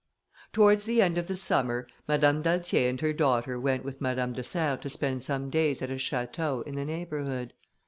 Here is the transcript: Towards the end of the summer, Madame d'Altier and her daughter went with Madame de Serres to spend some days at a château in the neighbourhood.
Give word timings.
Towards 0.51 0.85
the 0.85 0.99
end 0.99 1.19
of 1.19 1.27
the 1.27 1.37
summer, 1.37 1.85
Madame 2.07 2.41
d'Altier 2.41 2.89
and 2.89 2.99
her 3.01 3.13
daughter 3.13 3.59
went 3.59 3.85
with 3.85 4.01
Madame 4.01 4.33
de 4.33 4.41
Serres 4.43 4.79
to 4.81 4.89
spend 4.89 5.21
some 5.21 5.51
days 5.51 5.83
at 5.83 5.91
a 5.91 5.97
château 5.97 6.65
in 6.65 6.73
the 6.73 6.85
neighbourhood. 6.85 7.53